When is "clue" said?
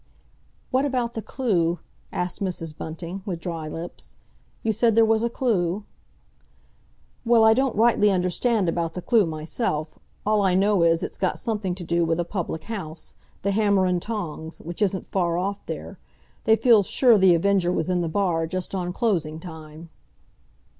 1.21-1.77, 5.29-5.85, 9.03-9.27